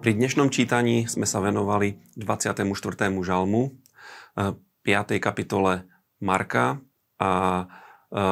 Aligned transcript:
Pri 0.00 0.16
dnešnom 0.16 0.48
čítaní 0.48 1.04
sme 1.12 1.28
sa 1.28 1.44
venovali 1.44 2.00
24. 2.16 3.20
žalmu, 3.20 3.76
5. 4.32 4.48
Eh, 4.88 5.20
kapitole 5.20 5.84
Marka 6.24 6.80
a 7.20 7.68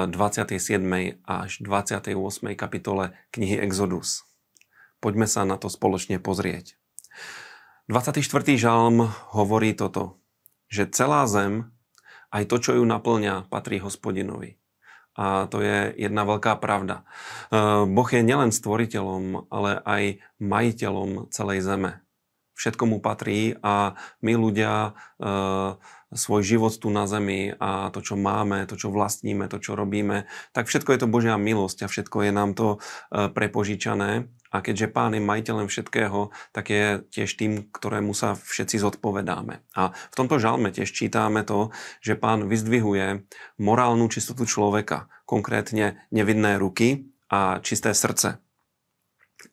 27. 0.08 1.12
Eh, 1.12 1.20
až 1.28 1.60
28. 1.60 2.56
kapitole 2.56 3.12
knihy 3.36 3.60
Exodus. 3.60 4.24
Poďme 5.04 5.28
sa 5.28 5.44
na 5.44 5.60
to 5.60 5.68
spoločne 5.68 6.16
pozrieť. 6.16 6.80
24. 7.92 8.56
žalm 8.56 9.12
hovorí 9.36 9.76
toto, 9.76 10.24
že 10.72 10.88
celá 10.88 11.28
zem, 11.28 11.68
aj 12.32 12.48
to, 12.48 12.56
čo 12.64 12.70
ju 12.80 12.84
naplňa, 12.88 13.52
patrí 13.52 13.76
hospodinovi. 13.76 14.57
A 15.18 15.50
to 15.50 15.58
je 15.58 15.98
jedna 15.98 16.22
veľká 16.22 16.62
pravda. 16.62 17.02
E, 17.02 17.84
boh 17.90 18.06
je 18.06 18.22
nielen 18.22 18.54
stvoriteľom, 18.54 19.50
ale 19.50 19.82
aj 19.82 20.02
majiteľom 20.38 21.26
celej 21.34 21.66
zeme. 21.66 21.98
Všetko 22.58 22.90
mu 22.90 22.98
patrí 22.98 23.54
a 23.62 23.94
my 24.18 24.32
ľudia 24.34 24.90
e, 24.90 25.28
svoj 26.10 26.42
život 26.42 26.74
tu 26.74 26.90
na 26.90 27.06
zemi 27.06 27.54
a 27.54 27.94
to, 27.94 28.02
čo 28.02 28.18
máme, 28.18 28.66
to, 28.66 28.74
čo 28.74 28.90
vlastníme, 28.90 29.46
to, 29.46 29.62
čo 29.62 29.78
robíme, 29.78 30.26
tak 30.50 30.66
všetko 30.66 30.90
je 30.90 30.98
to 30.98 31.06
Božia 31.06 31.38
milosť 31.38 31.86
a 31.86 31.90
všetko 31.90 32.26
je 32.26 32.30
nám 32.34 32.58
to 32.58 32.76
e, 32.76 32.78
prepožičané. 33.30 34.26
A 34.48 34.64
keďže 34.64 34.88
Pán 34.88 35.12
je 35.12 35.20
majiteľom 35.20 35.68
všetkého, 35.68 36.32
tak 36.56 36.72
je 36.72 37.04
tiež 37.12 37.28
tým, 37.36 37.68
ktorému 37.68 38.16
sa 38.16 38.32
všetci 38.32 38.80
zodpovedáme. 38.80 39.60
A 39.76 39.92
v 39.92 40.14
tomto 40.16 40.40
žalme 40.40 40.72
tiež 40.72 40.88
čítame 40.88 41.44
to, 41.44 41.68
že 42.00 42.16
Pán 42.16 42.48
vyzdvihuje 42.48 43.28
morálnu 43.60 44.08
čistotu 44.08 44.48
človeka, 44.48 45.12
konkrétne 45.28 46.00
nevinné 46.08 46.56
ruky 46.56 47.12
a 47.28 47.60
čisté 47.60 47.92
srdce. 47.92 48.40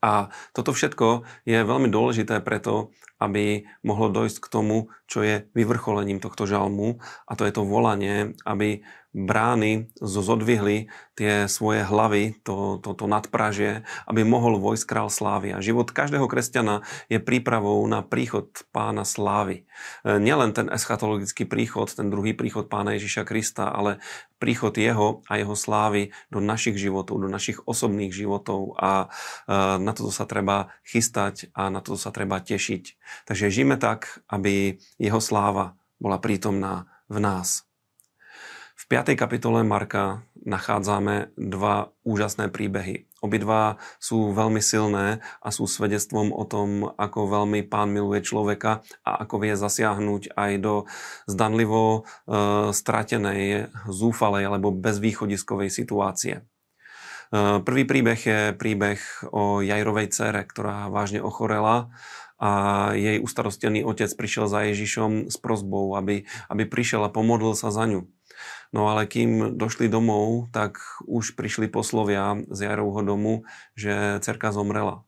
A 0.02 0.30
toto 0.53 0.73
všetko 0.73 1.26
je 1.46 1.57
veľmi 1.62 1.90
dôležité 1.90 2.41
preto, 2.41 2.93
aby 3.26 3.65
mohlo 3.81 4.13
dojsť 4.13 4.37
k 4.37 4.51
tomu, 4.54 4.77
čo 5.09 5.26
je 5.26 5.49
vyvrcholením 5.57 6.21
tohto 6.21 6.45
žalmu 6.45 7.01
a 7.26 7.34
to 7.34 7.49
je 7.49 7.54
to 7.54 7.65
volanie, 7.65 8.37
aby 8.45 8.85
brány 9.15 9.87
zodvihli 10.04 10.91
tie 11.15 11.48
svoje 11.48 11.87
hlavy, 11.87 12.35
to, 12.43 12.84
to, 12.84 12.91
to 12.91 13.07
nadpražie, 13.07 13.87
aby 14.03 14.27
mohol 14.27 14.59
vojsť 14.59 14.84
král 14.84 15.07
slávy. 15.07 15.55
A 15.55 15.63
život 15.63 15.87
každého 15.87 16.27
kresťana 16.27 16.84
je 17.07 17.23
prípravou 17.23 17.79
na 17.87 18.03
príchod 18.03 18.51
pána 18.76 19.07
slávy. 19.07 19.63
E, 20.03 20.20
nielen 20.20 20.51
ten 20.51 20.68
eschatologický 20.68 21.48
príchod, 21.48 21.87
ten 21.87 22.12
druhý 22.12 22.35
príchod 22.35 22.68
pána 22.68 22.99
Ježiša 22.99 23.23
Krista, 23.23 23.71
ale 23.71 24.03
príchod 24.35 24.76
jeho 24.76 25.23
a 25.31 25.40
jeho 25.40 25.55
slávy 25.55 26.12
do 26.27 26.43
našich 26.43 26.76
životov, 26.76 27.23
do 27.23 27.31
našich 27.31 27.63
osobných 27.63 28.12
životov 28.12 28.76
a 28.76 29.07
e, 29.48 29.57
na 29.79 29.96
toto 29.96 30.12
sa 30.12 30.27
treba 30.27 30.76
chystať 30.84 31.55
a 31.55 31.71
na 31.71 31.79
toto 31.79 31.96
sa 31.96 32.12
treba 32.12 32.43
tešiť. 32.43 32.84
Takže 33.24 33.48
žijeme 33.48 33.80
tak, 33.80 34.20
aby 34.27 34.76
jeho 34.99 35.24
sláva 35.24 35.80
bola 36.04 36.20
prítomná 36.20 36.91
v 37.08 37.24
nás. 37.24 37.63
V 38.76 38.84
5. 38.91 39.16
kapitole 39.16 39.63
Marka 39.63 40.27
nachádzame 40.44 41.32
dva 41.40 41.96
úžasné 42.04 42.52
príbehy. 42.52 43.08
Obidva 43.24 43.82
sú 43.98 44.30
veľmi 44.36 44.62
silné 44.62 45.24
a 45.41 45.49
sú 45.49 45.66
svedectvom 45.66 46.30
o 46.30 46.43
tom, 46.46 46.93
ako 46.93 47.26
veľmi 47.26 47.66
pán 47.66 47.90
miluje 47.90 48.21
človeka 48.21 48.86
a 49.02 49.26
ako 49.26 49.41
vie 49.41 49.58
zasiahnuť 49.58 50.38
aj 50.38 50.52
do 50.62 50.86
zdanlivo 51.26 52.04
e, 52.05 52.70
stratenej, 52.76 53.74
zúfalej 53.90 54.43
alebo 54.46 54.70
bezvýchodiskovej 54.70 55.74
situácie. 55.74 56.36
E, 56.38 56.43
prvý 57.66 57.90
príbeh 57.90 58.20
je 58.21 58.40
príbeh 58.54 59.02
o 59.34 59.66
Jajrovej 59.66 60.13
cére, 60.13 60.46
ktorá 60.46 60.93
vážne 60.93 61.24
ochorela 61.26 61.90
a 62.46 62.49
jej 62.93 63.18
ustarostený 63.18 63.82
otec 63.82 64.13
prišiel 64.13 64.46
za 64.46 64.69
Ježišom 64.69 65.34
s 65.34 65.38
prozbou, 65.42 65.97
aby, 65.97 66.30
aby 66.53 66.64
prišiel 66.69 67.02
a 67.02 67.09
pomodlil 67.09 67.58
sa 67.58 67.74
za 67.74 67.90
ňu. 67.90 68.06
No 68.69 68.92
ale 68.92 69.09
kým 69.09 69.58
došli 69.58 69.90
domov, 69.90 70.53
tak 70.53 70.78
už 71.09 71.34
prišli 71.34 71.72
poslovia 71.72 72.38
z 72.46 72.69
Jarovho 72.69 73.02
domu, 73.02 73.34
že 73.74 74.22
cerka 74.22 74.53
zomrela. 74.53 75.08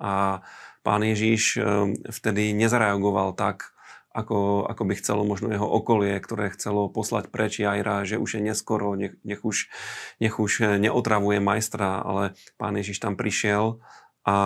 A 0.00 0.40
pán 0.80 1.04
Ježíš 1.04 1.60
eh, 1.60 1.64
vtedy 2.08 2.56
nezareagoval 2.56 3.36
tak, 3.36 3.76
ako, 4.10 4.66
ako 4.66 4.82
by 4.90 4.94
chcelo 4.98 5.22
možno 5.22 5.54
jeho 5.54 5.68
okolie, 5.68 6.18
ktoré 6.18 6.50
chcelo 6.50 6.90
poslať 6.90 7.30
preč 7.30 7.62
Jajra, 7.62 8.02
že 8.02 8.18
už 8.18 8.38
je 8.38 8.42
neskoro, 8.42 8.98
nech, 8.98 9.14
nech, 9.22 9.46
už, 9.46 9.70
nech 10.18 10.34
už 10.34 10.82
neotravuje 10.82 11.38
majstra, 11.38 12.02
ale 12.02 12.34
pán 12.58 12.74
Ježiš 12.74 12.98
tam 12.98 13.14
prišiel 13.14 13.78
a 14.26 14.36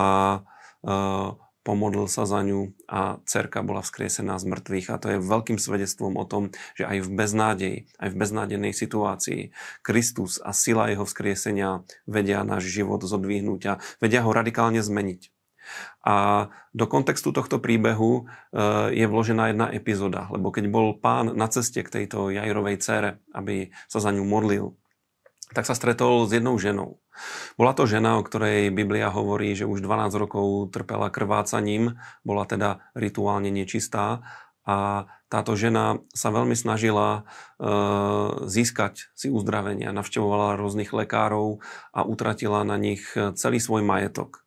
uh, 0.85 1.44
pomodlil 1.65 2.05
sa 2.05 2.29
za 2.29 2.45
ňu 2.45 2.77
a 2.85 3.17
cerka 3.25 3.65
bola 3.65 3.81
vzkriesená 3.81 4.37
z 4.37 4.45
mŕtvych. 4.45 4.87
A 4.93 5.01
to 5.01 5.07
je 5.17 5.17
veľkým 5.17 5.57
svedectvom 5.57 6.13
o 6.13 6.23
tom, 6.29 6.53
že 6.77 6.85
aj 6.85 7.01
v 7.01 7.09
beznádeji, 7.09 7.77
aj 7.97 8.09
v 8.13 8.19
beznádenej 8.21 8.73
situácii 8.77 9.41
Kristus 9.81 10.37
a 10.37 10.53
sila 10.53 10.93
jeho 10.93 11.09
vzkriesenia 11.09 11.81
vedia 12.05 12.45
náš 12.45 12.69
život 12.69 13.01
zodvihnúť 13.01 13.61
a 13.65 13.73
vedia 13.97 14.21
ho 14.21 14.29
radikálne 14.29 14.85
zmeniť. 14.85 15.33
A 16.05 16.47
do 16.77 16.85
kontextu 16.85 17.33
tohto 17.33 17.57
príbehu 17.57 18.21
e, 18.21 18.93
je 18.93 19.05
vložená 19.09 19.49
jedna 19.49 19.67
epizóda, 19.73 20.29
lebo 20.29 20.53
keď 20.53 20.69
bol 20.69 20.93
pán 20.93 21.33
na 21.33 21.49
ceste 21.49 21.81
k 21.81 21.89
tejto 21.89 22.29
Jairovej 22.29 22.77
cére, 22.77 23.25
aby 23.33 23.73
sa 23.89 23.97
za 23.97 24.13
ňu 24.13 24.21
modlil, 24.21 24.77
tak 25.55 25.63
sa 25.63 25.71
stretol 25.71 26.27
s 26.27 26.35
jednou 26.35 26.59
ženou. 26.59 26.99
Bola 27.55 27.71
to 27.71 27.87
žena, 27.87 28.19
o 28.19 28.25
ktorej 28.27 28.75
Biblia 28.75 29.07
hovorí, 29.07 29.55
že 29.55 29.63
už 29.63 29.79
12 29.79 30.11
rokov 30.19 30.75
trpela 30.75 31.07
krvácaním, 31.07 31.95
bola 32.27 32.43
teda 32.43 32.83
rituálne 32.91 33.47
nečistá 33.47 34.27
a 34.67 35.07
táto 35.31 35.55
žena 35.55 36.03
sa 36.11 36.29
veľmi 36.35 36.53
snažila 36.53 37.21
e, 37.21 37.67
získať 38.51 39.09
si 39.15 39.31
uzdravenia, 39.31 39.95
navštevovala 39.95 40.59
rôznych 40.59 40.91
lekárov 40.91 41.63
a 41.95 42.03
utratila 42.03 42.67
na 42.67 42.75
nich 42.75 43.07
celý 43.15 43.63
svoj 43.63 43.81
majetok. 43.87 44.43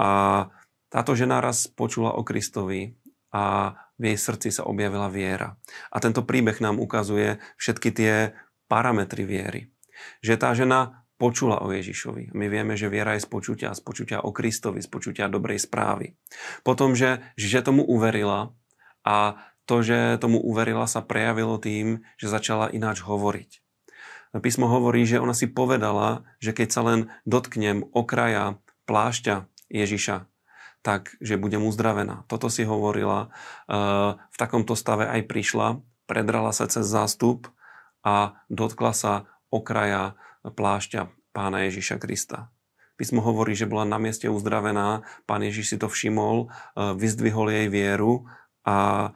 A 0.00 0.48
táto 0.88 1.12
žena 1.12 1.44
raz 1.44 1.68
počula 1.68 2.16
o 2.16 2.24
Kristovi 2.24 2.96
a 3.30 3.76
v 4.00 4.14
jej 4.14 4.18
srdci 4.18 4.48
sa 4.50 4.64
objavila 4.64 5.12
viera. 5.12 5.60
A 5.92 6.00
tento 6.00 6.24
príbeh 6.24 6.58
nám 6.64 6.80
ukazuje 6.80 7.38
všetky 7.60 7.88
tie 7.92 8.14
parametry 8.66 9.28
viery 9.28 9.62
že 10.20 10.36
tá 10.36 10.52
žena 10.52 11.06
počula 11.20 11.60
o 11.60 11.68
Ježišovi. 11.68 12.32
My 12.32 12.48
vieme, 12.48 12.80
že 12.80 12.88
viera 12.88 13.12
je 13.12 13.24
z 13.24 13.28
počutia, 13.28 13.76
z 13.76 13.84
počutia 13.84 14.24
o 14.24 14.32
Kristovi, 14.32 14.80
z 14.80 14.88
počutia 14.88 15.28
dobrej 15.28 15.60
správy. 15.60 16.16
Potom, 16.64 16.96
že, 16.96 17.20
že 17.36 17.60
tomu 17.60 17.84
uverila 17.84 18.56
a 19.04 19.36
to, 19.68 19.84
že 19.84 20.16
tomu 20.18 20.40
uverila, 20.40 20.88
sa 20.88 21.04
prejavilo 21.04 21.60
tým, 21.60 22.02
že 22.16 22.32
začala 22.32 22.72
ináč 22.72 23.04
hovoriť. 23.04 23.62
Písmo 24.40 24.66
hovorí, 24.66 25.04
že 25.04 25.20
ona 25.20 25.36
si 25.36 25.50
povedala, 25.50 26.26
že 26.42 26.56
keď 26.56 26.68
sa 26.72 26.82
len 26.86 27.00
dotknem 27.26 27.86
okraja 27.94 28.58
plášťa 28.88 29.46
Ježiša, 29.70 30.26
tak, 30.80 31.14
že 31.20 31.38
budem 31.38 31.62
uzdravená. 31.62 32.24
Toto 32.26 32.48
si 32.48 32.64
hovorila. 32.64 33.30
V 33.68 34.36
takomto 34.40 34.72
stave 34.74 35.06
aj 35.06 35.28
prišla, 35.28 35.84
predrala 36.08 36.50
sa 36.50 36.66
cez 36.66 36.88
zástup 36.88 37.52
a 38.00 38.40
dotkla 38.48 38.90
sa 38.96 39.29
okraja 39.50 40.16
plášťa 40.46 41.10
pána 41.34 41.66
Ježiša 41.68 42.00
Krista. 42.00 42.50
Písmo 42.96 43.24
hovorí, 43.24 43.56
že 43.56 43.64
bola 43.64 43.88
na 43.88 43.96
mieste 43.96 44.28
uzdravená, 44.28 45.02
pán 45.24 45.40
Ježiš 45.40 45.72
si 45.72 45.76
to 45.80 45.88
všimol, 45.88 46.46
e, 46.46 46.94
vyzdvihol 47.00 47.48
jej 47.48 47.66
vieru 47.72 48.28
a 48.60 49.08
e, 49.08 49.10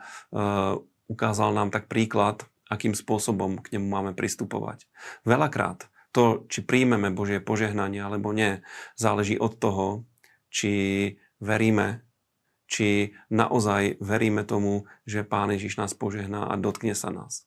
ukázal 1.05 1.53
nám 1.53 1.69
tak 1.69 1.85
príklad, 1.93 2.49
akým 2.73 2.97
spôsobom 2.97 3.61
k 3.61 3.77
nemu 3.77 3.85
máme 3.85 4.13
pristupovať. 4.17 4.89
Veľakrát 5.29 5.93
to, 6.17 6.49
či 6.49 6.65
príjmeme 6.65 7.13
Božie 7.13 7.45
požehnanie 7.45 8.01
alebo 8.01 8.33
nie, 8.33 8.65
záleží 8.97 9.37
od 9.37 9.61
toho, 9.61 10.09
či 10.49 10.73
veríme, 11.43 12.07
či 12.65 13.13
naozaj 13.29 14.01
veríme 14.01 14.49
tomu, 14.49 14.89
že 15.05 15.29
Pán 15.29 15.53
Ježiš 15.53 15.77
nás 15.77 15.93
požehná 15.93 16.49
a 16.49 16.55
dotkne 16.57 16.97
sa 16.97 17.13
nás. 17.13 17.45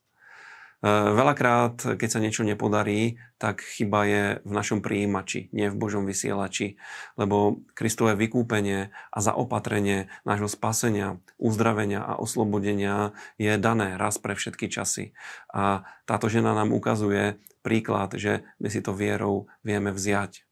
E, 0.78 0.90
veľakrát, 0.90 1.98
keď 1.98 2.10
sa 2.10 2.24
niečo 2.24 2.46
nepodarí, 2.46 3.22
tak 3.38 3.62
chyba 3.62 4.00
je 4.06 4.24
v 4.42 4.52
našom 4.52 4.82
príjimači, 4.82 5.50
nie 5.54 5.70
v 5.70 5.78
Božom 5.78 6.06
vysielači, 6.06 6.78
lebo 7.18 7.62
Kristové 7.78 8.18
vykúpenie 8.18 8.90
a 9.14 9.18
zaopatrenie 9.22 10.10
nášho 10.26 10.50
spasenia, 10.50 11.22
uzdravenia 11.38 12.02
a 12.02 12.18
oslobodenia 12.18 13.14
je 13.38 13.54
dané 13.62 13.98
raz 14.00 14.18
pre 14.18 14.34
všetky 14.34 14.70
časy. 14.70 15.14
A 15.54 15.86
táto 16.10 16.30
žena 16.32 16.58
nám 16.58 16.74
ukazuje 16.74 17.38
príklad, 17.62 18.16
že 18.16 18.48
my 18.64 18.72
si 18.72 18.80
to 18.80 18.96
vierou 18.96 19.52
vieme 19.62 19.92
vziať 19.92 20.47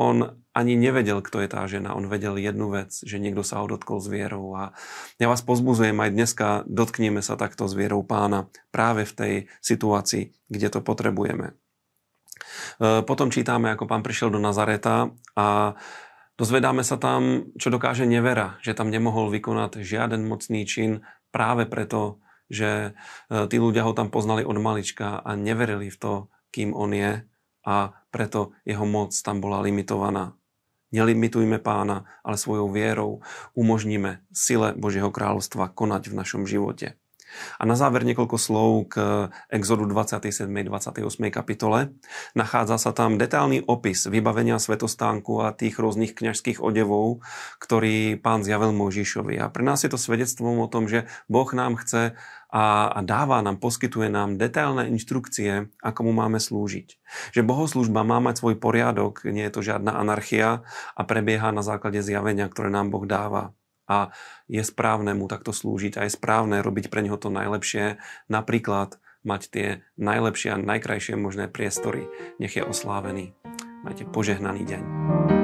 on 0.00 0.40
ani 0.56 0.80
nevedel, 0.80 1.20
kto 1.20 1.44
je 1.44 1.48
tá 1.52 1.60
žena. 1.68 1.92
On 1.92 2.08
vedel 2.08 2.40
jednu 2.40 2.72
vec, 2.72 2.96
že 3.04 3.20
niekto 3.20 3.44
sa 3.44 3.60
ho 3.60 3.68
dotkol 3.68 4.00
s 4.00 4.08
vierou. 4.08 4.56
A 4.56 4.72
ja 5.20 5.28
vás 5.28 5.44
pozbuzujem 5.44 5.94
aj 5.94 6.10
dneska, 6.10 6.46
dotkneme 6.64 7.20
sa 7.20 7.36
takto 7.36 7.68
s 7.68 7.76
vierou 7.76 8.00
pána 8.00 8.48
práve 8.72 9.04
v 9.04 9.12
tej 9.12 9.34
situácii, 9.60 10.32
kde 10.48 10.68
to 10.72 10.80
potrebujeme. 10.80 11.52
E, 12.80 13.04
potom 13.04 13.28
čítame, 13.28 13.70
ako 13.76 13.84
pán 13.84 14.00
prišiel 14.00 14.32
do 14.32 14.40
Nazareta 14.40 15.12
a 15.36 15.76
Dozvedáme 16.40 16.80
sa 16.80 16.96
tam, 16.96 17.52
čo 17.60 17.68
dokáže 17.68 18.08
nevera, 18.08 18.56
že 18.64 18.72
tam 18.72 18.88
nemohol 18.88 19.28
vykonať 19.28 19.84
žiaden 19.84 20.24
mocný 20.24 20.64
čin 20.64 21.04
práve 21.28 21.68
preto, 21.68 22.24
že 22.48 22.96
e, 23.28 23.44
tí 23.44 23.60
ľudia 23.60 23.84
ho 23.84 23.92
tam 23.92 24.08
poznali 24.08 24.40
od 24.48 24.56
malička 24.56 25.20
a 25.20 25.36
neverili 25.36 25.92
v 25.92 26.00
to, 26.00 26.12
kým 26.48 26.72
on 26.72 26.96
je 26.96 27.28
a 27.64 27.96
preto 28.12 28.52
jeho 28.68 28.84
moc 28.84 29.16
tam 29.16 29.40
bola 29.40 29.64
limitovaná. 29.64 30.36
Nelimitujme 30.90 31.62
pána, 31.62 32.04
ale 32.26 32.36
svojou 32.36 32.68
vierou 32.68 33.22
umožníme 33.54 34.26
sile 34.34 34.74
Božieho 34.74 35.08
kráľovstva 35.08 35.70
konať 35.70 36.10
v 36.10 36.18
našom 36.18 36.42
živote. 36.44 36.99
A 37.58 37.68
na 37.68 37.78
záver 37.78 38.02
niekoľko 38.06 38.36
slov 38.36 38.70
k 38.92 38.94
Exodu 39.52 39.86
27. 39.86 40.50
28. 40.50 41.30
kapitole. 41.30 41.94
Nachádza 42.34 42.76
sa 42.80 42.90
tam 42.90 43.16
detailný 43.16 43.62
opis 43.64 44.06
vybavenia 44.06 44.58
svetostánku 44.58 45.44
a 45.44 45.54
tých 45.54 45.78
rôznych 45.78 46.14
kňažských 46.16 46.58
odevov, 46.58 47.22
ktorý 47.62 48.18
pán 48.18 48.42
zjavil 48.42 48.74
Mojžišovi. 48.74 49.38
A 49.38 49.48
pre 49.48 49.62
nás 49.62 49.82
je 49.86 49.90
to 49.90 49.98
svedectvom 50.00 50.62
o 50.62 50.70
tom, 50.70 50.90
že 50.90 51.06
Boh 51.30 51.48
nám 51.54 51.78
chce 51.78 52.18
a, 52.50 52.90
a 52.90 53.00
dáva 53.06 53.38
nám, 53.46 53.62
poskytuje 53.62 54.10
nám 54.10 54.34
detailné 54.34 54.90
inštrukcie, 54.90 55.70
ako 55.78 56.00
mu 56.10 56.12
máme 56.12 56.42
slúžiť. 56.42 56.98
Že 57.30 57.46
bohoslužba 57.46 58.02
má 58.02 58.18
mať 58.18 58.42
svoj 58.42 58.58
poriadok, 58.58 59.22
nie 59.30 59.46
je 59.46 59.54
to 59.54 59.62
žiadna 59.62 59.94
anarchia 59.94 60.66
a 60.98 61.02
prebieha 61.06 61.54
na 61.54 61.62
základe 61.62 62.02
zjavenia, 62.02 62.50
ktoré 62.50 62.74
nám 62.74 62.90
Boh 62.90 63.06
dáva 63.06 63.54
a 63.90 64.14
je 64.46 64.62
správne 64.62 65.18
mu 65.18 65.26
takto 65.26 65.50
slúžiť 65.50 65.98
a 65.98 66.06
je 66.06 66.14
správne 66.14 66.62
robiť 66.62 66.86
pre 66.86 67.02
neho 67.02 67.18
to 67.18 67.34
najlepšie, 67.34 67.98
napríklad 68.30 69.02
mať 69.26 69.42
tie 69.50 69.68
najlepšie 69.98 70.54
a 70.54 70.62
najkrajšie 70.62 71.18
možné 71.18 71.50
priestory. 71.50 72.06
Nech 72.38 72.54
je 72.54 72.62
oslávený. 72.62 73.34
Majte 73.82 74.06
požehnaný 74.06 74.62
deň. 74.64 75.39